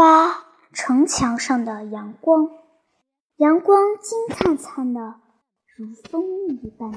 [0.00, 2.48] 八城墙上的阳光，
[3.36, 5.20] 阳光金灿灿的，
[5.76, 6.90] 如蜂蜜一般，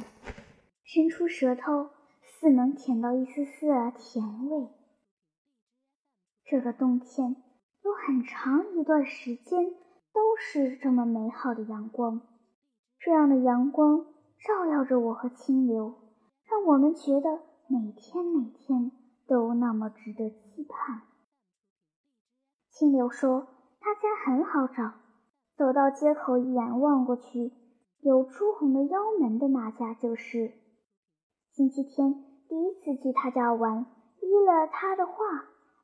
[0.86, 1.90] 伸出舌头
[2.22, 4.70] 似能舔到一丝丝的甜味。
[6.46, 7.36] 这个冬天
[7.84, 9.66] 有很长一段时间
[10.14, 12.22] 都是这么美好的阳光，
[13.02, 14.06] 这样的阳光
[14.40, 15.94] 照耀着我和清流，
[16.46, 18.94] 让我们觉得每天每天
[19.28, 21.02] 都那么值得期盼。
[22.84, 23.48] 清流说
[23.80, 24.92] ：“他家很好找，
[25.56, 27.54] 走到街口一眼望过去，
[28.02, 30.52] 有朱红的腰门的那家就是。
[31.54, 32.14] 星期天
[32.50, 33.86] 第一次去他家玩，
[34.20, 35.14] 依了他的话，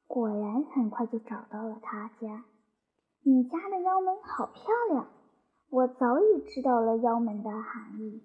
[0.07, 2.43] 果然很快就找到了他家。
[3.23, 5.07] 你家的腰门好漂亮，
[5.69, 8.21] 我早已知道了腰门的含义，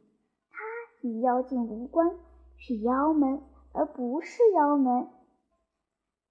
[0.50, 2.10] 它与妖精无关，
[2.56, 3.40] 是腰门
[3.72, 5.08] 而不是腰门。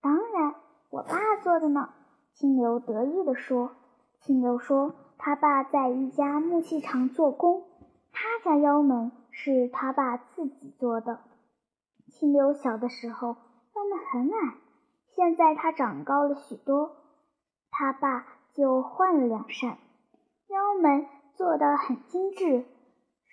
[0.02, 0.56] 当然，
[0.90, 1.94] 我爸做的呢。”
[2.34, 3.72] 清流得意地说
[4.20, 7.64] ：“清流说，他爸在一家木器厂做工，
[8.12, 11.20] 他家腰门是他爸自己做的。
[12.08, 14.56] 清流小的时候腰门很矮，
[15.16, 16.96] 现在他长高了许多，
[17.70, 19.78] 他爸就换了两扇，
[20.48, 22.66] 腰门做得很精致，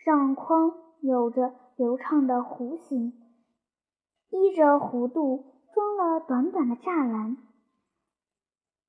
[0.04, 3.14] 上框有着流畅的弧形，
[4.28, 7.38] 依着弧度装了短短的栅栏。”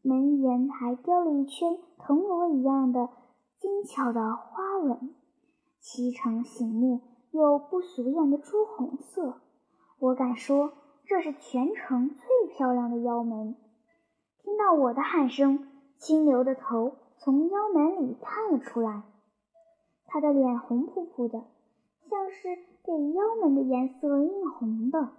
[0.04, 3.10] 门檐还雕了一圈藤萝一样的
[3.60, 5.14] 精巧的花纹，
[5.80, 9.42] 漆成醒目又不俗艳的朱红色。
[10.00, 10.74] 我敢说，
[11.06, 13.56] 这是全城最漂亮的腰门。
[14.40, 19.04] 听到我的喊声，清流的头从腰门里探了出来，
[20.08, 21.44] 他的脸红扑扑的，
[22.10, 25.10] 像是被腰门的颜色映红的。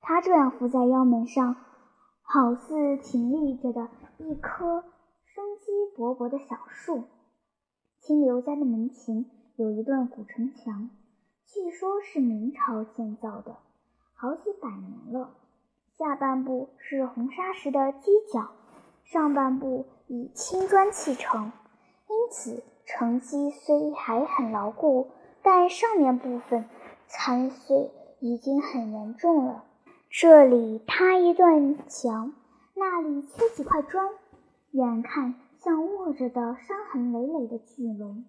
[0.00, 1.54] 他这样伏在腰门上。
[2.28, 4.84] 好似挺立着的一棵
[5.26, 7.04] 生机勃勃的小树。
[8.00, 10.90] 清流家的门前有一段古城墙，
[11.44, 13.56] 据说是明朝建造的，
[14.14, 15.34] 好几百年了。
[15.98, 18.50] 下半部是红砂石的基脚，
[19.04, 21.52] 上半部以青砖砌成，
[22.08, 25.08] 因此城基虽还很牢固，
[25.42, 26.64] 但上面部分
[27.06, 29.64] 残碎已经很严重了。
[30.10, 32.32] 这里塌一段墙，
[32.78, 34.10] 那里缺几块砖，
[34.70, 38.26] 远看像卧着的伤痕累累的巨龙。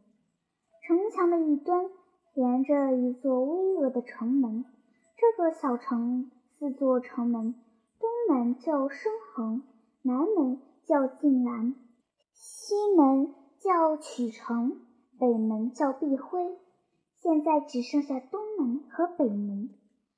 [0.82, 1.90] 城墙的一端
[2.34, 4.64] 连着一座巍峨的城门，
[5.18, 7.56] 这个小城四座城门，
[8.00, 9.64] 东门叫升恒，
[10.02, 11.76] 南门叫晋南，
[12.32, 14.80] 西门叫曲城，
[15.20, 16.58] 北门叫碧辉。
[17.16, 19.72] 现在只剩下东门和北门。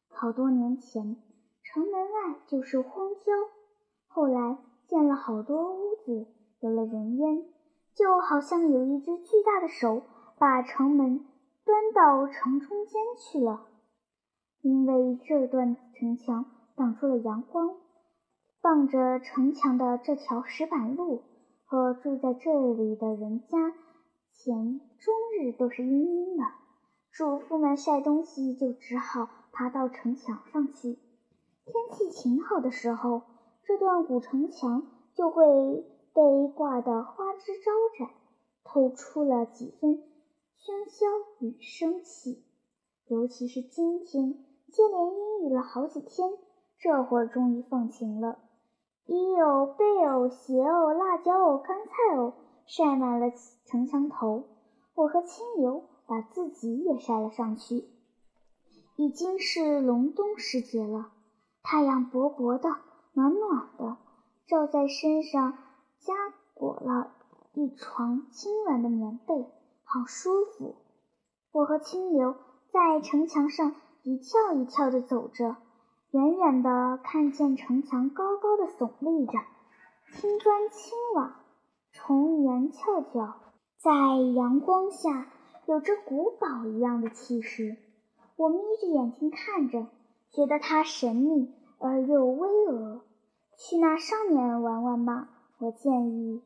[0.08, 1.18] 好多年前。
[1.62, 3.32] 城门外就是荒郊，
[4.12, 6.28] 后来建了好多屋子，
[6.60, 7.46] 有了人烟，
[7.94, 10.02] 就好像有一只巨大的手
[10.38, 11.26] 把城门
[11.64, 13.68] 端到城中间去了。
[14.62, 17.78] 因为这段城墙挡住了阳光，
[18.62, 21.22] 傍着城墙的这条石板路
[21.64, 23.74] 和住在这里的人家
[24.34, 26.44] 前终日都是阴阴的，
[27.12, 30.98] 主妇们晒东西就只好爬到城墙上去。
[31.66, 33.22] 天气晴好的时候，
[33.70, 35.46] 这段古城墙就会
[36.16, 38.10] 被挂得花枝招展，
[38.64, 40.02] 透出了几分
[40.58, 41.06] 喧嚣
[41.40, 42.44] 与生气。
[43.06, 46.32] 尤其是今天，接连阴雨了好几天，
[46.80, 48.40] 这会儿终于放晴了。
[49.06, 52.34] 衣藕、贝藕、鞋藕、辣椒藕、干菜藕
[52.66, 53.32] 晒满了
[53.66, 54.46] 城墙头，
[54.96, 57.86] 我和清流把自己也晒了上去。
[58.96, 61.12] 已经是隆冬时节了。
[61.62, 62.70] 太阳薄薄的，
[63.20, 63.98] 暖暖的，
[64.48, 65.58] 照在身上，
[66.00, 66.14] 加
[66.54, 67.12] 裹了
[67.54, 69.46] 一床轻软的棉被，
[69.84, 70.78] 好舒服。
[71.52, 72.38] 我和清流
[72.72, 75.58] 在城墙上一跳一跳地走着，
[76.12, 79.34] 远远地看见城墙高高的耸立着，
[80.14, 81.42] 青砖青瓦，
[81.92, 83.36] 重檐翘角，
[83.80, 83.92] 在
[84.34, 85.28] 阳光下
[85.66, 87.76] 有着古堡一样的气势。
[88.38, 89.88] 我眯着眼睛看着。
[90.32, 93.00] 觉得它神秘而又巍峨，
[93.60, 95.28] 去那上面玩玩吧。
[95.58, 96.42] 我建议，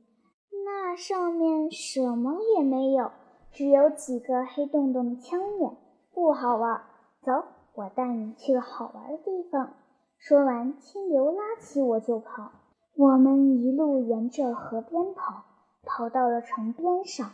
[0.65, 3.11] 那上面什么也没有，
[3.51, 5.77] 只有几个黑洞洞的枪眼，
[6.11, 6.81] 不好玩。
[7.21, 7.31] 走，
[7.75, 9.75] 我带你去个好玩的地方。
[10.17, 12.51] 说完，清流拉起我就跑。
[12.95, 15.43] 我们一路沿着河边跑，
[15.83, 17.29] 跑到了城边上。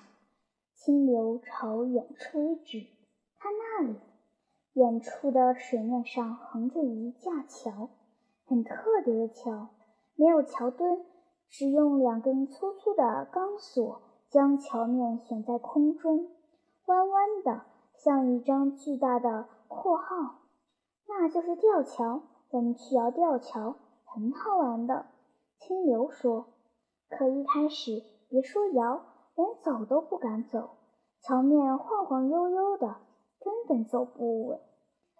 [0.76, 2.86] 清流朝远处一指，
[3.40, 3.96] 看那里。
[4.74, 7.90] 远处的水面上横着一架桥，
[8.50, 8.76] 很特
[9.06, 9.68] 别的桥，
[10.16, 11.06] 没有桥墩，
[11.52, 16.32] 只用两根粗粗的钢索将桥面悬在空中，
[16.88, 17.62] 弯弯的，
[17.94, 20.40] 像一张巨大的括号。
[21.08, 25.06] 那就是吊桥，我们去摇吊桥，很好玩的。
[25.60, 26.48] 清流说
[27.08, 29.00] ：“可一开始别说摇，
[29.36, 30.72] 连走都不敢走，
[31.22, 32.96] 桥面晃晃悠悠的，
[33.40, 34.60] 根本走不稳。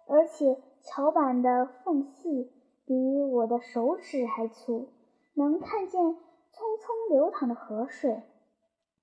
[0.08, 2.50] 而且桥板的缝隙
[2.90, 4.88] 比我的手指还粗，
[5.34, 8.24] 能看见匆匆流淌的河水，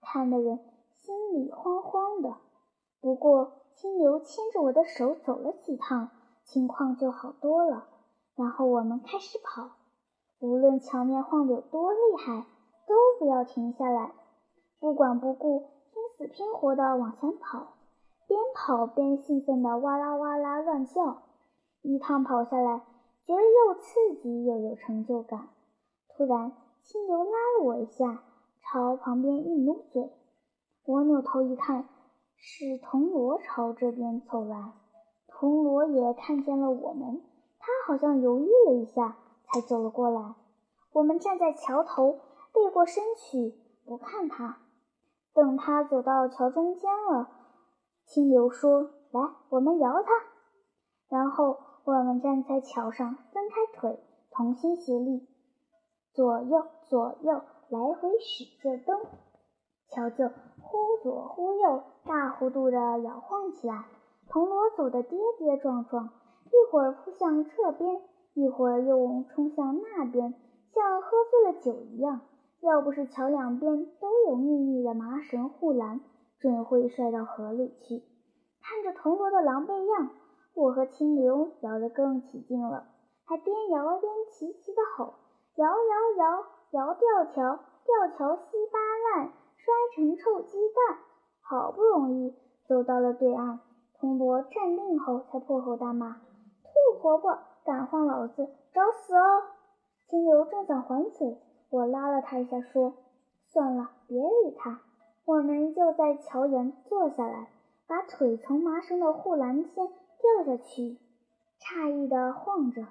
[0.01, 0.60] 看的人
[0.92, 2.36] 心里慌慌的。
[3.00, 6.10] 不过清流牵着我的手走了几趟，
[6.44, 7.88] 情况就好多了。
[8.36, 9.69] 然后我们开始跑。”
[10.39, 12.45] 无论桥面晃得有多厉害，
[12.86, 14.12] 都不要停下来，
[14.81, 15.60] 不管不顾，
[15.94, 17.75] 拼死拼活地往前跑，
[18.28, 21.19] 边跑边兴奋地哇啦哇啦乱叫。
[21.84, 22.81] 一趟跑下来，
[23.27, 25.50] 觉得又刺激又有成就感。
[26.07, 28.24] 突然，清流拉了我一下，
[28.62, 30.09] 朝旁边一努嘴。
[30.85, 31.88] 我扭头一看，
[32.38, 34.71] 是铜锣朝这边走来。
[35.27, 37.21] 铜锣也看见了我们，
[37.59, 39.18] 他好像犹豫了一下。
[39.50, 40.35] 才走了过来。
[40.91, 42.19] 我们站在桥头，
[42.51, 44.57] 背过身去，不看他。
[45.33, 47.29] 等他走到桥中间了，
[48.06, 50.09] 清流说：“来，我们摇他。”
[51.07, 51.57] 然后
[51.88, 53.98] 我们站在桥上，分开腿，
[54.30, 55.25] 同心协力，
[56.12, 59.00] 左右左右来回使劲蹬，
[59.88, 63.86] 桥就忽左忽右，大幅度地摇晃起来。
[64.28, 66.10] 铜锣走得跌跌撞撞，
[66.48, 68.01] 一会儿扑向这边。
[68.34, 70.34] 一会儿又冲向那边，
[70.74, 72.19] 像喝醉了酒一样。
[72.60, 76.01] 要不是桥两边都有密密的麻绳护栏，
[76.38, 78.04] 准会摔到河里去。
[78.62, 80.10] 看着铜锣的狼狈样，
[80.57, 82.88] 我和清流摇得更起劲了，
[83.25, 85.13] 还边摇边齐齐地吼
[85.56, 88.80] ：“摇摇摇，摇吊桥，吊桥稀巴
[89.21, 90.98] 烂，摔成臭鸡蛋！”
[91.42, 92.33] 好不容易
[92.68, 93.59] 走到了对岸，
[94.00, 96.21] 铜锣站定后，才破口大骂
[96.65, 99.44] ：“兔婆婆！”敢晃老子，找死哦！
[100.07, 101.38] 清流正想还嘴，
[101.69, 102.94] 我拉了他一下，说
[103.45, 104.81] ：“算了，别理他。”
[105.25, 107.50] 我们就在桥沿坐下来，
[107.86, 109.88] 把腿从麻绳的护栏间
[110.22, 110.98] 掉下去，
[111.60, 112.86] 诧异地晃着。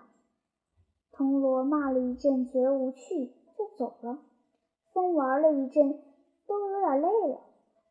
[1.13, 4.19] 铜锣骂了一阵，觉得无趣，就走了。
[4.93, 6.03] 风玩了一阵，
[6.47, 7.41] 都有点累了。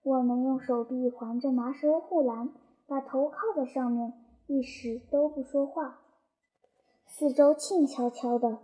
[0.03, 2.49] 我们用手臂环着麻绳护栏，
[2.87, 4.13] 把头靠在上面，
[4.47, 6.01] 一时都不说话。
[7.07, 8.59] 四周静悄悄的，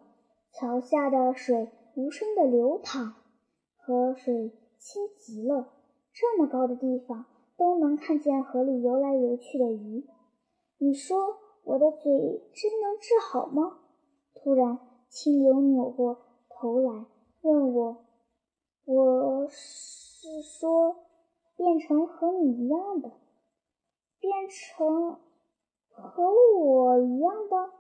[0.51, 3.15] 桥下的水无声的流淌，
[3.77, 5.69] 河水清极了。
[6.13, 7.25] 这么高的地方
[7.57, 10.06] 都能看见河里游来游去的鱼。
[10.83, 12.11] 你说我的嘴
[12.55, 13.81] 真能治好吗？
[14.33, 14.79] 突然，
[15.09, 16.17] 清流扭过
[16.49, 17.05] 头来
[17.41, 18.03] 问我
[18.85, 20.95] ：“我是说，
[21.55, 23.11] 变成和你一样的，
[24.19, 25.19] 变成
[25.91, 26.23] 和
[26.57, 27.73] 我一样的？”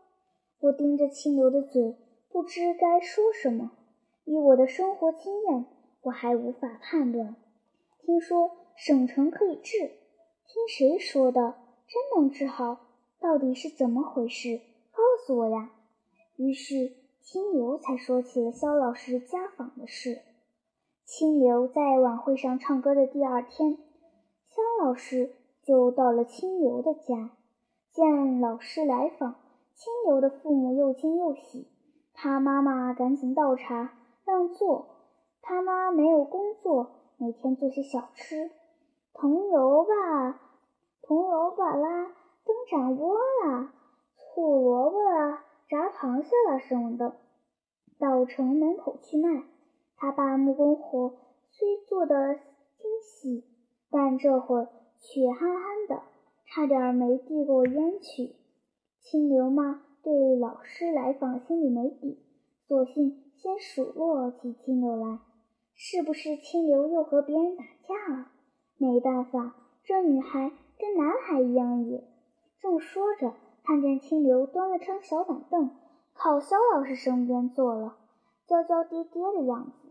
[0.61, 1.97] 我盯着清流的嘴，
[2.29, 3.71] 不知该说什么。
[4.25, 5.65] 以我的生活经验，
[6.03, 7.35] 我还无法判断。
[8.03, 11.55] 听说省城可以治，听谁说的？
[11.87, 12.90] 真能治好？
[13.21, 14.59] 到底是怎么回事？
[14.91, 15.69] 告诉我呀！
[16.37, 16.91] 于是
[17.21, 20.23] 清流才说起了肖老师家访的事。
[21.05, 23.77] 清流在晚会上唱歌的第二天，
[24.49, 27.29] 肖老师就到了清流的家，
[27.91, 29.35] 见老师来访。
[29.75, 31.67] 清流的父母又惊又喜，
[32.13, 33.93] 他妈妈赶紧倒茶
[34.25, 34.87] 让座。
[35.43, 38.49] 他妈没有工作，每天做些小吃，
[39.13, 40.39] 桐油吧，
[41.01, 42.11] 桐油吧啦，
[42.43, 43.73] 灯盏窝啦，
[44.15, 47.15] 醋萝卜啦，炸螃蟹啦什么的，
[47.99, 49.43] 到城门口去卖。
[49.95, 51.13] 他把木工活
[51.51, 53.43] 虽做得精细，
[53.91, 54.69] 但这会儿
[54.99, 56.01] 却憨憨的，
[56.47, 58.35] 差点没递过烟去。
[58.99, 62.17] 清流嘛，对老师来访心里没底，
[62.67, 65.19] 索性先数落起清流来。
[65.75, 68.27] 是不是清流又和别人打架了？
[68.77, 72.03] 没办法，这女孩跟男孩一样野。
[72.61, 75.71] 正说着，看见清流端了张小板凳，
[76.13, 77.97] 靠肖老师身边坐了，
[78.47, 79.89] 娇娇嗲嗲的样子。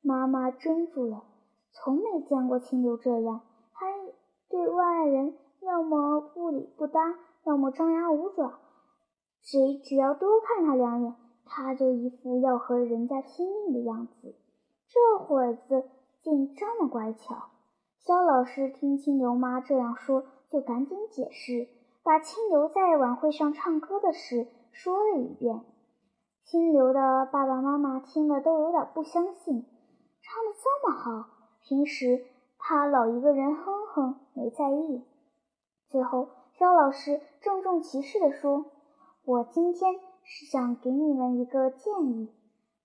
[0.00, 1.24] 妈妈怔住了，
[1.70, 3.42] 从没见过清流这样，
[3.74, 3.86] 他
[4.48, 7.00] 对外人要么不理不搭。
[7.44, 8.58] 要么张牙舞爪，
[9.40, 11.14] 谁只要多看他两眼，
[11.46, 14.34] 他就一副要和人家拼命的样子。
[14.86, 15.88] 这会子
[16.20, 17.36] 竟这么乖巧。
[18.00, 21.68] 肖老师听清流妈这样说，就赶紧解释，
[22.08, 25.60] 把清流在晚会上唱歌的事说了一遍。
[26.42, 29.66] 清流的爸爸妈妈听了都有点不相信，
[30.22, 31.28] 唱的这么好，
[31.60, 32.24] 平时
[32.58, 35.04] 他老一个人哼哼，没在意。
[35.90, 38.64] 最后，肖老师郑重其事地说
[39.26, 42.32] ：“我今天是想给你们一个建议，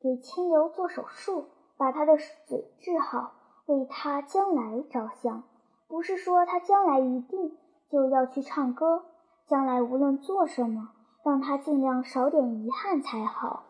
[0.01, 1.45] 给清流做手术，
[1.77, 3.31] 把他的嘴治好，
[3.67, 5.43] 为他将来着想。
[5.87, 9.05] 不是说他将来一定就要去唱歌，
[9.49, 10.89] 将来无论做什么，
[11.23, 13.65] 让他尽量少点遗憾才好。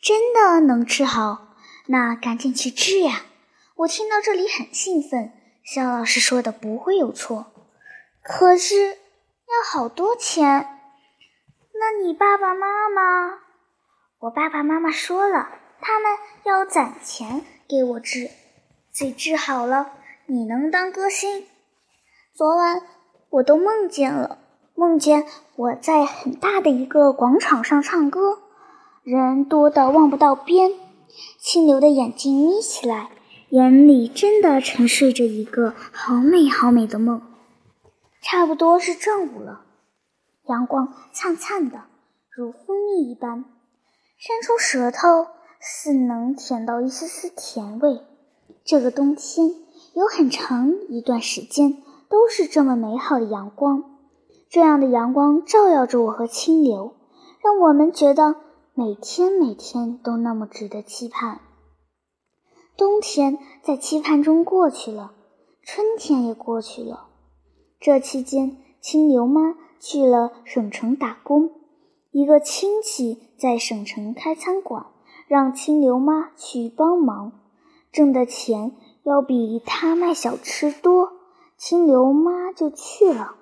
[0.00, 1.54] 真的能治好？
[1.86, 3.22] 那赶紧去治呀！
[3.76, 5.32] 我听到这里很兴奋。
[5.64, 7.46] 肖老师说的不会有错。”
[8.22, 10.80] 可是要好多钱，
[11.74, 13.40] 那你爸爸妈妈？
[14.20, 15.48] 我爸爸妈妈说了，
[15.82, 16.10] 他们
[16.44, 18.30] 要攒钱给我治，
[18.90, 19.92] 嘴治好了，
[20.24, 21.46] 你能当歌星。
[22.32, 22.82] 昨晚
[23.28, 24.38] 我都梦见了，
[24.76, 28.38] 梦见我在很大的一个广场上唱歌，
[29.04, 30.72] 人多的望不到边，
[31.38, 33.10] 清流的眼睛眯起来，
[33.50, 37.22] 眼里真的沉睡着一个好美好美的梦。
[38.20, 39.60] 差不多是正午了，
[40.48, 41.82] 阳光灿灿的，
[42.30, 43.44] 如蜂蜜一般，
[44.18, 45.28] 伸出舌头
[45.60, 48.00] 似能舔到一丝丝甜味。
[48.64, 49.50] 这个冬天
[49.94, 53.93] 有很长一段时间都是这么美好的阳光，
[54.54, 56.94] 这样的阳光照耀着我和清流，
[57.40, 58.36] 让我们觉得
[58.72, 61.40] 每天每天都那么值得期盼。
[62.76, 65.10] 冬天在期盼中过去了，
[65.64, 67.08] 春天也过去了。
[67.80, 71.50] 这期间，清流妈去了省城打工。
[72.12, 74.86] 一个亲戚在省城开餐馆，
[75.26, 77.32] 让清流妈去帮忙，
[77.90, 78.70] 挣的钱
[79.02, 81.10] 要比他卖小吃多。
[81.56, 83.34] 清流妈就去了。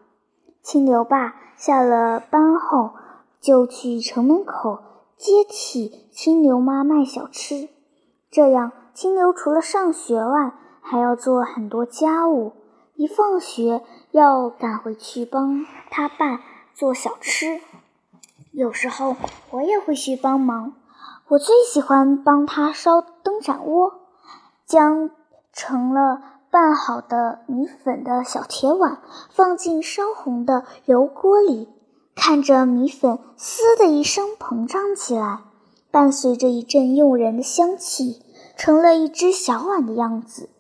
[0.63, 2.93] 青牛爸下了班后
[3.41, 4.79] 就去城门口
[5.17, 7.69] 接替青牛妈卖小吃。
[8.31, 12.53] 这样，青牛除了上学外，还要做很多家务。
[12.95, 16.41] 一放学要赶回去帮他爸
[16.75, 17.61] 做小吃，
[18.53, 19.17] 有时候
[19.51, 20.75] 我也会去帮忙。
[21.29, 24.01] 我最喜欢帮他烧灯盏窝，
[24.67, 25.11] 将
[25.53, 31.67] 成了拌好的米粉的小铁碗放进烧红的油锅里，
[32.15, 35.45] 看着米粉“嘶”的一声膨胀起来，
[35.91, 38.21] 伴随着一阵诱人的香气，
[38.55, 40.51] 成了一只小碗的样子，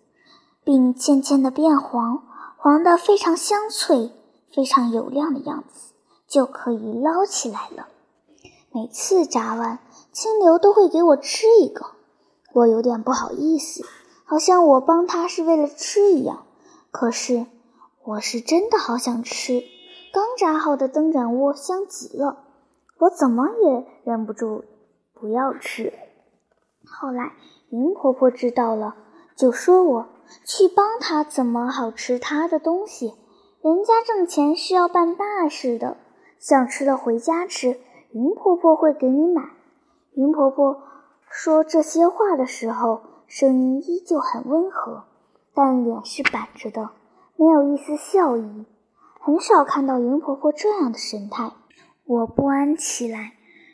[0.64, 2.22] 并渐渐的变黄。
[2.56, 4.12] 黄的非常香脆、
[4.50, 5.92] 非常油亮的样子，
[6.26, 7.88] 就可以捞起来了。
[8.72, 9.78] 每次炸完，
[10.10, 11.84] 清流都会给我吃一个，
[12.54, 13.84] 我有点不好意思，
[14.32, 16.46] 好像我帮他是为了吃一样。
[16.90, 17.44] 可是
[18.02, 19.62] 我是真的好想吃，
[20.10, 22.38] 刚炸好的灯盏窝香极了，
[22.96, 24.64] 我怎么也忍不住
[25.12, 25.92] 不要吃。
[26.86, 27.32] 后来
[27.68, 28.96] 云婆婆知道了，
[29.36, 30.06] 就说我。
[30.46, 33.12] 去帮他怎么好吃他的东西？
[33.60, 35.98] 人家挣钱是要办大事的，
[36.38, 37.78] 想吃了回家吃，
[38.12, 39.42] 云婆婆会给你买。
[40.14, 40.84] 云婆婆
[41.28, 43.02] 说这些话的时候，
[43.34, 45.04] 声音依旧很温和，
[45.54, 46.90] 但脸是板着的，
[47.36, 48.66] 没有一丝笑意。
[49.20, 51.50] 很少看到云婆婆这样的神态，
[52.04, 53.32] 我不安起来。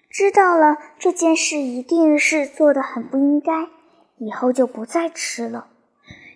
[0.08, 3.68] 知道了这件事一定是做的很不应该，
[4.18, 5.66] 以后就不再吃了。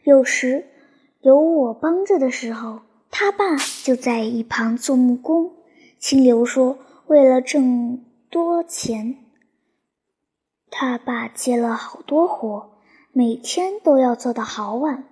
[0.03, 0.67] 有时
[1.21, 5.53] 有我帮着的时候，他爸就在一旁做木工。
[6.01, 6.77] 清流说
[7.07, 9.17] ：“为了挣多钱，
[10.73, 12.72] 他爸接了好多活，
[13.15, 15.05] 每天都要做到好晚。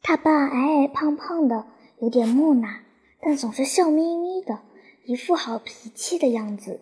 [0.00, 1.66] 他爸矮矮胖胖的，
[1.98, 2.80] 有点木讷，
[3.20, 4.60] 但总是笑眯眯的，
[5.04, 6.80] 一副好脾气的样子。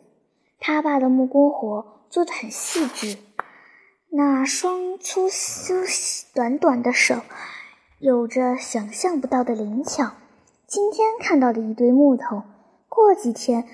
[0.61, 3.19] 他爸的木工活做得很细致。”
[4.17, 5.75] 那双粗粗
[6.33, 7.17] 短短的手，
[7.99, 10.13] 有着想象不到的灵巧。
[10.69, 12.45] 今天看到的一堆木头，
[12.89, 13.65] 过几天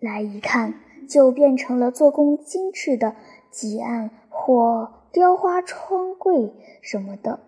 [0.00, 3.14] 来一看，就变成了做工精致的
[3.52, 6.52] 几案或雕花窗柜
[6.82, 7.38] 什么的。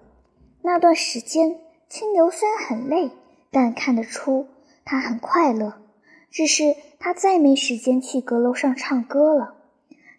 [0.63, 1.59] 那段时间，
[1.89, 3.11] 清流虽然很累，
[3.51, 4.47] 但看得出
[4.85, 5.75] 他很快乐。
[6.31, 9.55] 只是他再没时间去阁楼上唱歌了。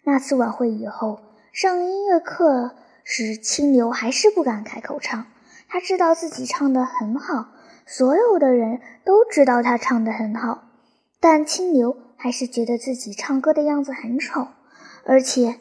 [0.04, 1.20] 那次晚会以后。
[1.50, 5.26] 上音乐课时，清流还是不敢开口唱。
[5.68, 7.46] 他知道自己唱得很好，
[7.86, 10.64] 所有的人都知道他唱得很好，
[11.18, 14.48] 但清流还是觉得自己唱歌的样子很丑。
[15.04, 15.58] 而且，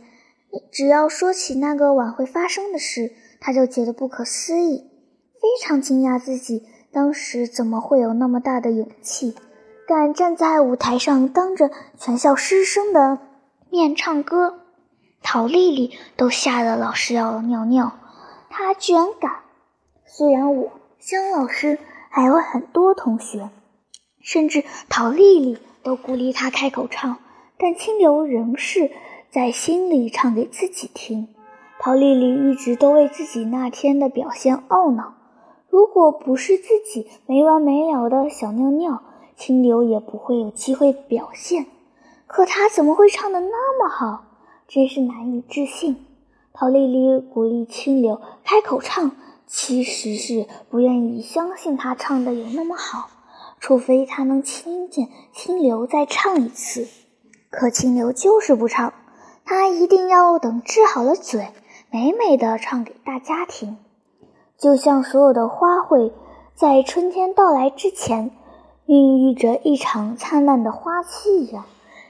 [0.71, 4.89] 只要说起那个晚会发生的事，他就觉得不可思议，
[5.33, 9.35] 非常惊讶自己当时怎么会有那么大的勇气，
[9.87, 13.19] 敢站在舞台上当着全校师生的
[13.69, 14.61] 面唱歌。
[15.21, 17.99] 陶丽丽都吓得老师要尿尿，
[18.49, 19.41] 她居然敢！
[20.05, 21.77] 虽然我、姜老师
[22.09, 23.49] 还有很多同学，
[24.21, 27.17] 甚至陶丽丽都鼓励她开口唱，
[27.57, 28.91] 但清流仍是
[29.29, 31.27] 在心里唱给自己听。
[31.79, 35.13] 陶丽丽一直都为自己那天的表现懊恼。
[35.69, 39.03] 如果不是自己没完没了的想尿尿，
[39.35, 41.67] 清流也不会有机会表现。
[42.25, 44.23] 可她怎么会唱得那么好？
[44.67, 46.05] 真是难以置信。
[46.51, 49.11] 陶丽丽鼓励清流开口唱，
[49.45, 53.09] 其实是不愿意相信他唱的有那么好，
[53.59, 56.87] 除非他能听见清流再唱一次。
[57.51, 58.93] 可清流就是不唱，
[59.47, 61.47] 他一定要等治好了嘴，
[61.89, 63.77] 美美的唱给大家听。
[64.57, 66.11] 就像所有的花卉
[66.53, 68.31] 在春天到来之前，
[68.85, 71.63] 孕育着一场灿烂的花期一样，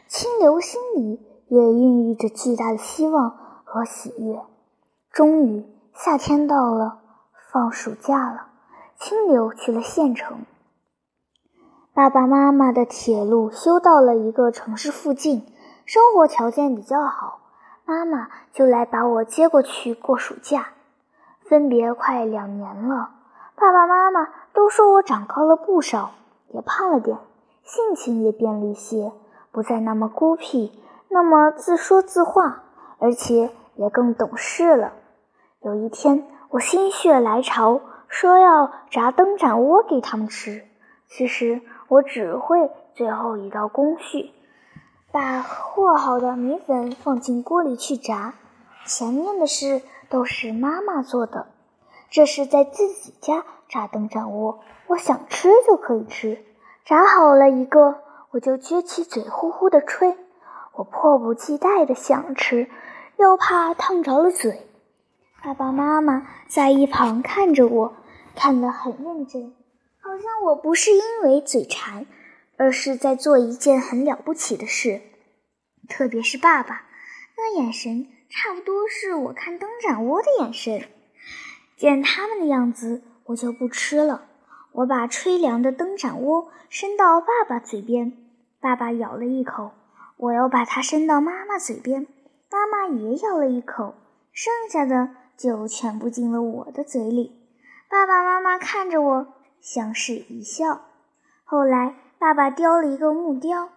[0.08, 1.22] 清流心里。
[1.50, 4.42] 也孕育着巨大的希望和喜悦。
[5.14, 7.00] 终于，夏天到了，
[7.54, 8.48] 放暑假了。
[9.00, 10.40] 清流去了县城，
[11.94, 15.46] 爸爸妈妈的铁路修到了一个城市附近，
[15.88, 17.40] 生活条件比较好。
[17.86, 20.68] 妈妈就来把我接过去过暑假。
[21.46, 23.12] 分别快两年了，
[23.56, 26.12] 爸爸妈妈都说我长高了不少，
[26.50, 27.18] 也胖了点，
[27.64, 29.14] 性情也变了一些，
[29.54, 30.78] 不再那么孤僻。
[31.08, 32.64] 那么自说自话，
[33.00, 34.92] 而且也更懂事了。
[35.62, 37.80] 有一天，我心血来潮，
[38.10, 40.66] 说要炸灯盏窝给他们吃。
[41.08, 44.34] 其实我只会最后一道工序，
[45.18, 48.36] 把和好的米粉放进锅里去炸。
[48.86, 51.48] 前面的事都是妈妈做的。
[52.12, 56.46] 这是在自己家炸灯盏窝，我想吃就可以吃。
[56.86, 57.96] 炸好了一个，
[58.30, 60.16] 我就撅起嘴呼呼地吹。
[60.74, 62.70] 我迫不及待地想吃，
[63.18, 64.68] 又怕烫着了嘴。
[65.44, 67.94] 爸爸妈妈在一旁看着我，
[68.36, 69.56] 看得很认真，
[70.00, 72.06] 好像我不是因为嘴馋，
[72.58, 75.02] 而是在做一件很了不起的事。
[75.88, 76.84] 特别是爸爸，
[77.38, 80.90] 那眼神差不多是我看灯盏窝的眼神。
[81.78, 84.26] 见他们的样子，我就不吃了。
[84.74, 88.12] 我把吹凉的灯盏窝伸到爸爸嘴边，
[88.60, 89.72] 爸爸咬了一口。
[90.18, 92.08] 我又把它伸到妈妈嘴边，
[92.52, 93.94] 妈妈也咬了一口，
[94.32, 97.40] 剩下的就全部进了我的嘴里。
[97.88, 99.28] 爸爸妈妈看着我，
[99.62, 100.82] 相视一笑。
[101.44, 103.70] 后来，爸爸雕了一个木雕，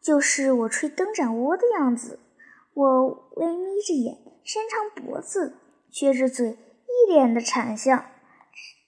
[0.00, 2.20] 就是我吹灯盏窝的样子。
[2.74, 5.56] 我微眯着眼，伸长脖子，
[5.92, 8.04] 撅着嘴，一脸的馋相。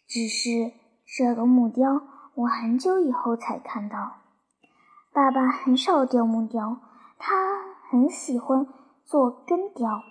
[0.06, 0.72] 只是
[1.04, 2.02] 这个木雕，
[2.34, 4.18] 我很久以后才看到。
[5.12, 6.78] 爸爸很少雕木雕。
[7.22, 8.66] 他很喜欢
[9.04, 10.02] 做根雕，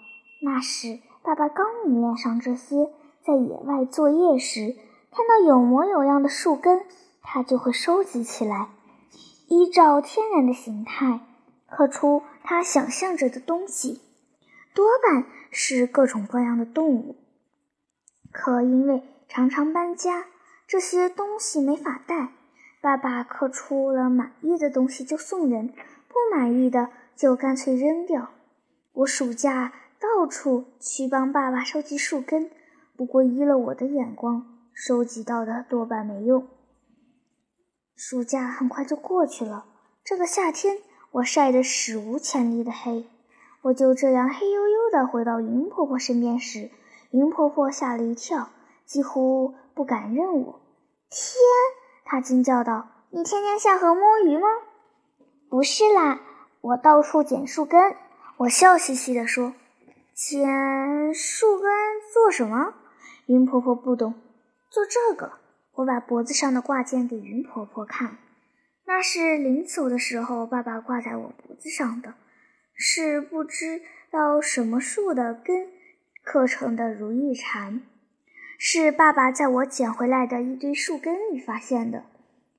[0.43, 2.91] 那时爸爸刚迷恋上这些，
[3.25, 4.75] 在野外作业时
[5.09, 6.85] 看到有模有样的树根，
[7.23, 8.67] 他就会收集起来，
[9.49, 11.19] 依照天然的形态
[11.67, 13.99] 刻出他想象着的东西，
[14.73, 17.17] 多半是各种各样的动物。
[18.31, 20.27] 可因为常常搬家，
[20.65, 22.29] 这些东西没法带，
[22.79, 25.73] 爸爸刻出了满意的东西就送人，
[26.07, 26.89] 不满意的。
[27.19, 28.29] 就干脆扔掉。
[28.93, 32.49] 我暑假到处去帮爸爸收集树根，
[32.95, 36.47] 不过依了我的眼光，收集到的多半没用。
[38.01, 39.65] 暑假很快就过去了，
[40.05, 40.77] 这个夏天
[41.11, 43.05] 我晒得史无前例的黑。
[43.63, 46.71] 我就这样黑黝黝的回到云婆婆身边时，
[47.11, 48.51] 云婆婆吓了一跳，
[48.85, 50.61] 几乎不敢认我。
[51.09, 51.33] 天！
[52.05, 54.47] 她惊叫道：“你天天下河摸鱼吗
[55.51, 56.21] ？”“不是啦。”
[56.61, 57.97] 我到处捡树根，
[58.37, 59.53] 我笑嘻嘻地说
[60.15, 61.69] ：“捡树根
[62.13, 62.75] 做什么？”
[63.27, 64.13] 云婆婆不懂，
[64.69, 65.38] 做这个。
[65.79, 68.17] 我把脖子上的挂件给云婆婆看，
[68.85, 72.15] 那是临走的时候爸爸挂在我脖子上的，
[72.73, 75.69] 是不知道什么树的根
[76.21, 77.81] 刻成的如意蝉，
[78.57, 82.03] 是爸爸在我捡回来的一堆树根里发现的。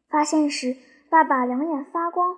[0.08, 0.76] 发现时，
[1.10, 2.36] 爸爸两眼发光。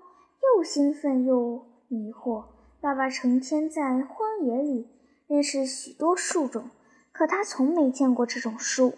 [0.57, 2.47] 又兴奋又迷惑。
[2.81, 4.89] 爸爸成天在荒野里
[5.29, 6.71] 认识许多树种，
[7.13, 8.97] 可他从没见过这种树，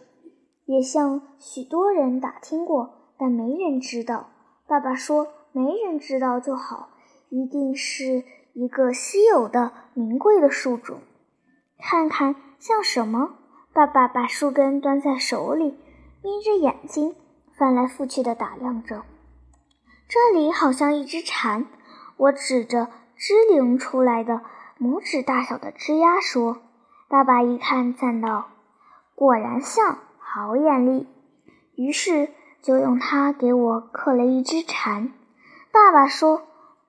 [0.66, 4.31] 也向许多人打听过，但没人知道。
[4.66, 6.88] 爸爸说：“没人知道就好，
[7.29, 8.24] 一定是
[8.55, 10.98] 一个稀有的、名贵的树种。
[11.79, 13.35] 看看像什么？”
[13.74, 15.77] 爸爸把树根端在手里，
[16.22, 17.16] 眯着眼睛
[17.59, 19.03] 翻来覆去地打量着。
[20.09, 21.66] 这里好像一只蝉，
[22.16, 24.42] 我指着支棱出来的
[24.79, 26.59] 拇指大小的枝丫说
[27.11, 28.46] ：“爸爸一看，赞道
[29.16, 29.98] ：‘果然像，
[30.35, 31.07] 好眼力。’
[31.79, 32.29] 于是
[32.61, 35.12] 就用它给我刻了一只蝉。
[35.70, 36.42] 爸爸说：‘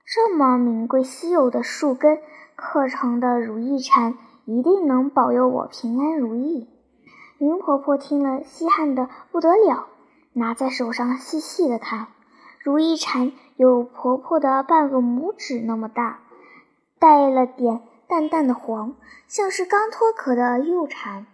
[0.04, 2.18] 这么名贵稀有的树根
[2.56, 6.68] 刻成的如意蝉，一定能保佑我平安如意。’
[7.38, 9.86] 云婆婆听了，稀罕的不得了，
[10.32, 12.08] 拿在手上细细的看。”
[12.58, 16.18] 如意蝉有婆婆的半个拇指那么大，
[16.98, 18.96] 带了点淡淡的黄，
[19.28, 21.26] 像是刚脱壳的幼蝉；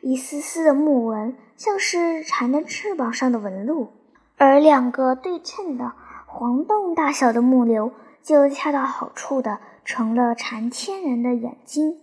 [0.00, 3.88] 一丝丝的木纹，像是蝉的翅膀上的纹路。
[4.38, 5.92] 而两个对称的
[6.24, 7.92] 黄豆大小的木瘤，
[8.22, 11.98] 就恰到好处的成了蝉天然的眼睛。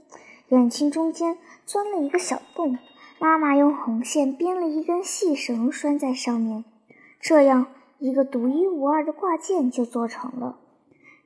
[0.49, 2.77] 眼睛中间钻了一个小洞，
[3.17, 6.63] 妈妈用红线编了一根细绳拴在上面，
[7.19, 7.65] 这样。
[7.97, 10.57] 一个独一无二的挂件就做成了，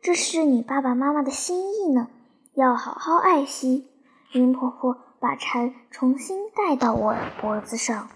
[0.04, 2.08] 这是你爸爸妈妈的心意呢，
[2.54, 3.88] 要好好爱惜。
[4.34, 8.08] 云婆婆把蝉重新戴到我脖子上，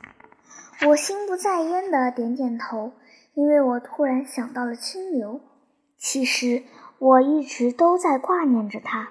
[0.87, 2.91] 我心不在焉的点点头，
[3.35, 5.39] 因为我突然想到了清流。
[5.97, 6.63] 其实
[6.99, 9.09] 我一直都在挂念着他，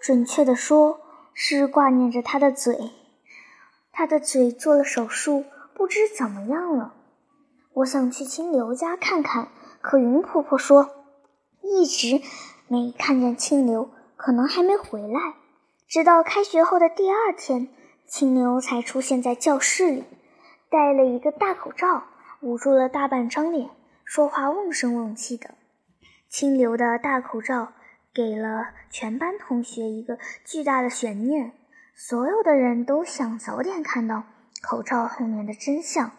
[0.00, 1.00] 准确的说
[1.32, 2.90] 是挂念着他的嘴。
[3.92, 6.94] 他的嘴做了手术，不知怎么样了。
[7.74, 9.46] 我想去清流家看看，
[9.80, 10.90] 可云婆婆说
[11.62, 12.20] 一直
[12.66, 15.34] 没看见清流，可能还没回来。
[15.86, 17.68] 直到开学后的第二天，
[18.08, 20.04] 清流才出现在教室里，
[20.72, 22.04] 戴了一个大口罩，
[22.40, 23.68] 捂住了大半张脸，
[24.06, 25.50] 说话瓮声瓮气的。
[26.30, 27.74] 清流的大口罩
[28.14, 31.52] 给了全班同学一个巨大的悬念，
[31.94, 34.24] 所有的人都想早点看到
[34.62, 36.10] 口罩后面的真相。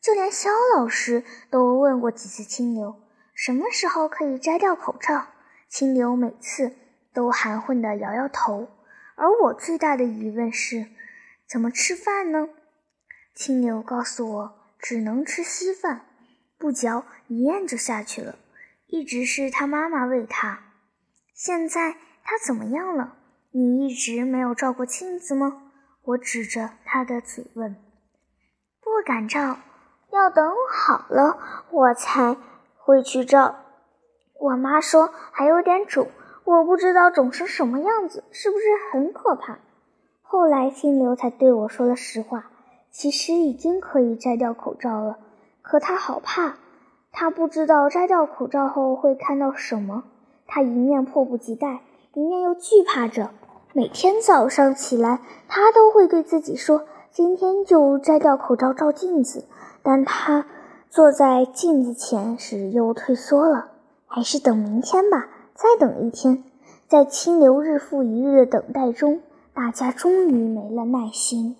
[0.00, 2.94] 就连肖老师都问过几次清流，
[3.34, 5.26] 什么时候可以摘掉口罩？
[5.68, 6.76] 清流每次
[7.12, 8.68] 都含混的摇摇头。
[9.16, 10.86] 而我最大的疑问是，
[11.48, 12.48] 怎么吃饭呢？
[13.36, 16.06] 清流告诉我，只能吃稀饭，
[16.56, 18.36] 不嚼一咽就下去了，
[18.86, 20.60] 一直是他妈妈喂他。
[21.34, 21.92] 现在
[22.24, 23.14] 他怎么样了？
[23.52, 25.70] 你一直没有照过镜子吗？
[26.02, 27.76] 我指着他的嘴问。
[28.80, 29.58] 不敢照。
[30.12, 31.38] 要等好了，
[31.70, 32.38] 我才
[32.78, 33.56] 会去照。
[34.40, 36.08] 我妈说还有点肿，
[36.44, 39.58] 我不知道肿成什么样子，是不是很可怕？
[40.22, 42.50] 后来清流才对我说了实话，
[42.98, 45.18] 其实已经可以摘掉口罩了，
[45.60, 46.54] 可他好怕，
[47.12, 50.04] 他不知道摘掉口罩后会看到什么。
[50.46, 51.82] 他一面迫不及待，
[52.14, 53.32] 一面又惧怕着。
[53.74, 59.44] 每天早上起来，他都会对自己说：“今天就摘掉口罩照镜子。”
[59.84, 60.46] 但他
[60.88, 63.72] 坐在镜子前时，又退缩了。
[64.06, 66.42] 还是等明天吧，再等一天。
[66.88, 69.20] 在清流日复一日的等待中，
[69.52, 71.56] 大家终于没了耐心。